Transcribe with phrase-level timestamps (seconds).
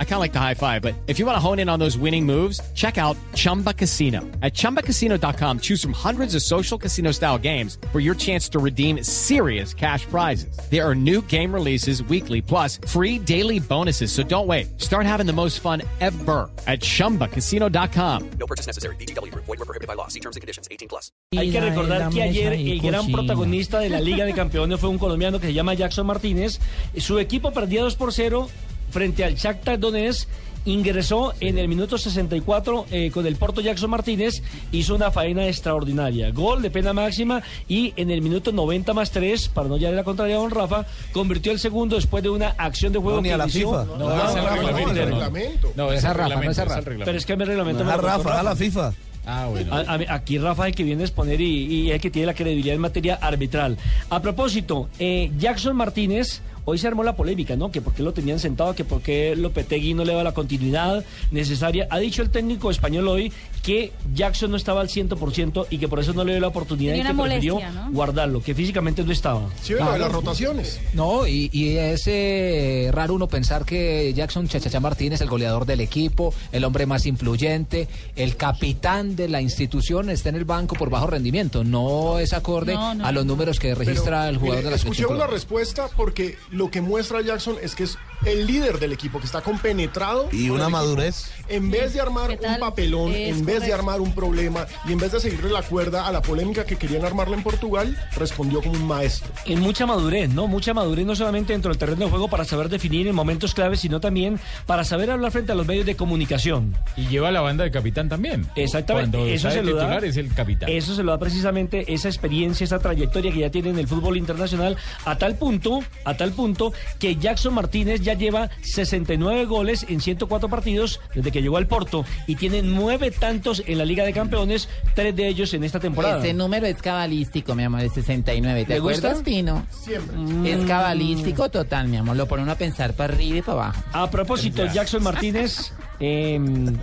[0.00, 1.78] I kind of like the high five, but if you want to hone in on
[1.78, 4.22] those winning moves, check out Chumba Casino.
[4.42, 9.04] At ChumbaCasino.com, choose from hundreds of social casino style games for your chance to redeem
[9.04, 10.58] serious cash prizes.
[10.68, 14.10] There are new game releases weekly, plus free daily bonuses.
[14.10, 14.80] So don't wait.
[14.80, 18.30] Start having the most fun ever at ChumbaCasino.com.
[18.40, 18.96] No purchase necessary.
[18.96, 19.32] BGW.
[19.32, 20.08] Void were prohibited by law.
[20.08, 20.66] See terms and conditions.
[20.72, 21.12] 18 plus.
[21.36, 24.98] Hay que recordar que ayer el gran protagonista de la Liga de Campeones fue un
[24.98, 26.58] colombiano que se llama Jackson Martínez.
[26.96, 28.48] Su equipo perdía 2 por 0
[28.90, 30.28] frente al Shakhtar Donetsk.
[30.64, 36.30] Ingresó en el minuto 64 eh, con el Porto Jackson Martínez, hizo una faena extraordinaria.
[36.30, 40.04] Gol de pena máxima y en el minuto 90 más 3, para no llevar la
[40.04, 43.28] contraria a Don Rafa, convirtió el segundo después de una acción de juego No, ni
[43.28, 43.84] que a la inició- FIFA.
[43.84, 44.88] No, No, no, es el no, reglamento.
[44.88, 45.72] no, no, reglamento.
[45.74, 47.04] No, es el a Rafa, no reglamento, es a el Rafa.
[47.04, 48.92] Pero es que mi reglamento me A Rafa, a la FIFA.
[49.30, 49.74] Ah, bueno.
[49.74, 52.10] A- a- aquí Rafa es el que viene a exponer y, y es el que
[52.10, 53.78] tiene la credibilidad en materia arbitral.
[54.10, 57.70] A propósito, eh, Jackson Martínez, hoy se armó la polémica, ¿no?
[57.70, 61.02] Que por qué lo tenían sentado, que por qué Lopetegui no le da la continuidad
[61.30, 61.88] necesaria.
[61.88, 63.32] Ha dicho el técnico español hoy
[63.68, 66.94] que Jackson no estaba al 100% y que por eso no le dio la oportunidad
[66.94, 67.92] y que una prefirió molestia, ¿no?
[67.92, 69.42] guardarlo, que físicamente no estaba.
[69.62, 70.80] Sí, bueno, de las rotaciones.
[70.94, 75.82] No, y, y es eh, raro uno pensar que Jackson Chachachá Martínez, el goleador del
[75.82, 80.88] equipo, el hombre más influyente, el capitán de la institución, está en el banco por
[80.88, 81.62] bajo rendimiento.
[81.62, 83.06] No es acorde No, no.
[83.06, 85.04] a los números que registra Pero, el jugador mire, de la selección.
[85.04, 89.20] Escuchemos la respuesta porque lo que muestra Jackson es que es el líder del equipo,
[89.20, 90.28] que está compenetrado.
[90.32, 91.30] Y una madurez.
[91.48, 95.12] En vez de armar un papelón, en vez de armar un problema y en vez
[95.12, 98.86] de seguirle la cuerda a la polémica que querían armarla en Portugal, respondió como un
[98.86, 99.30] maestro.
[99.46, 100.46] En mucha madurez, ¿no?
[100.46, 103.80] Mucha madurez no solamente dentro del terreno de juego para saber definir en momentos claves,
[103.80, 106.76] sino también para saber hablar frente a los medios de comunicación.
[106.96, 108.46] Y lleva la banda de capitán también.
[108.56, 109.82] Exactamente, Cuando eso se lo da.
[109.82, 110.68] titular es el capitán.
[110.70, 114.16] Eso se lo da precisamente esa experiencia, esa trayectoria que ya tiene en el fútbol
[114.16, 120.00] internacional, a tal punto, a tal punto que Jackson Martínez ya lleva 69 goles en
[120.00, 124.12] 104 partidos desde que llegó al Porto y tiene nueve tantos en la Liga de
[124.12, 126.18] Campeones, tres de ellos en esta temporada.
[126.18, 128.64] Ese número es cabalístico, mi amor, es 69.
[128.64, 128.98] ¿Te ¿Le gusta?
[128.98, 129.66] acuerdas, Pino?
[129.70, 130.52] Siempre.
[130.52, 132.16] Es cabalístico total, mi amor.
[132.16, 133.82] Lo pone uno a pensar para arriba y para abajo.
[133.92, 136.76] A propósito, Jackson Martínez em,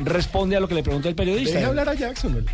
[0.00, 1.54] responde a lo que le preguntó el periodista.
[1.54, 2.44] Deje hablar a Jackson.
[2.44, 2.50] ¿no?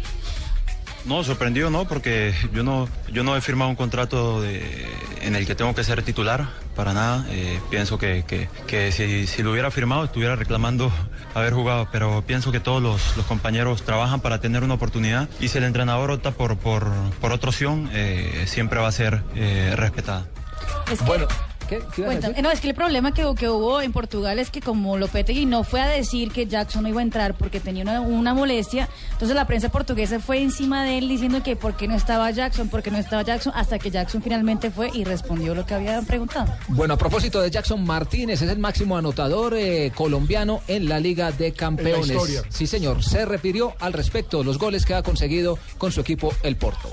[1.16, 4.86] No, sorprendido no, porque yo no, yo no he firmado un contrato de-
[5.20, 7.26] en el que tengo que ser titular, para nada.
[7.30, 10.90] Eh, pienso que, que- que si, si lo hubiera firmado estuviera reclamando
[11.34, 15.48] haber jugado, pero pienso que todos los, los compañeros trabajan para tener una oportunidad y
[15.48, 16.90] si el entrenador opta por, por,
[17.20, 20.26] por otra opción, eh, siempre va a ser eh, respetada.
[21.06, 21.26] Bueno,
[21.68, 21.78] ¿qué?
[21.78, 22.28] ¿Qué ibas a Cuéntame.
[22.34, 22.44] decir?
[22.44, 25.64] No, es que el problema que, que hubo en Portugal es que como Lopetegui no
[25.64, 29.34] fue a decir que Jackson no iba a entrar porque tenía una, una molestia, entonces
[29.34, 32.82] la prensa portuguesa fue encima de él diciendo que por qué no estaba Jackson, por
[32.82, 36.52] qué no estaba Jackson, hasta que Jackson finalmente fue y respondió lo que habían preguntado.
[36.68, 41.32] Bueno, a propósito de Jackson Martínez, es el máximo anotador eh, colombiano en la Liga
[41.32, 42.10] de Campeones.
[42.10, 42.42] historia.
[42.48, 43.02] Sí, señor.
[43.02, 46.90] Se refirió al respecto de los goles que ha conseguido con su equipo el Porto.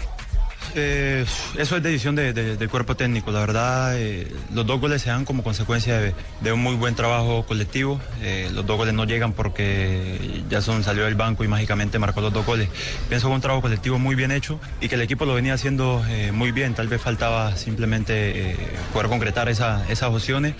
[0.73, 1.25] Eh,
[1.57, 3.31] eso es decisión de- de- del cuerpo técnico.
[3.31, 7.45] La verdad, eh, los dos goles se dan como consecuencia de, un muy buen trabajo
[7.45, 7.99] colectivo.
[8.21, 12.31] Eh, los dos goles no llegan porque Jason salió del banco y mágicamente marcó los
[12.33, 12.69] dos goles.
[13.09, 16.03] Pienso que un trabajo colectivo muy bien hecho y que el equipo lo venía haciendo
[16.33, 16.73] muy bien.
[16.73, 18.55] Tal vez faltaba simplemente
[18.93, 20.55] poder concretar esa- esas opciones.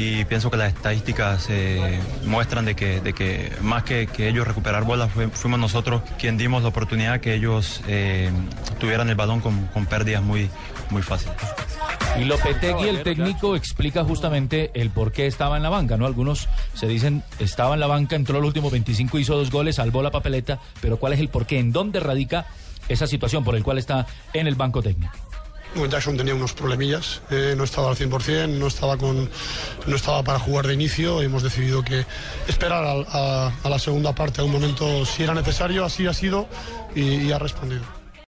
[0.00, 4.84] Y pienso que las estadísticas eh, muestran de que, de que más que, ellos recuperar
[4.84, 8.30] bolas, fuimos nosotros quien dimos la oportunidad que ellos eh,
[8.78, 10.48] tuvieran el balón con, con pérdidas muy,
[10.88, 11.36] muy fáciles.
[12.18, 16.06] Y Lopetegui, el técnico, explica justamente el por qué estaba en la banca, ¿no?
[16.06, 20.02] Algunos se dicen, estaba en la banca, entró los últimos 25, hizo dos goles, salvó
[20.02, 21.58] la papeleta, pero ¿cuál es el por qué?
[21.58, 22.46] ¿En dónde radica
[22.88, 25.29] esa situación por el cual está en el banco técnico?
[25.88, 29.30] Jackson tenía unos problemillas, eh, no estaba al 100%, no estaba, con,
[29.86, 31.22] no estaba para jugar de inicio.
[31.22, 32.04] Hemos decidido que
[32.48, 36.48] esperar a, la segunda parte, a un momento si era necesario, así ha sido
[36.94, 37.99] y ha respondido.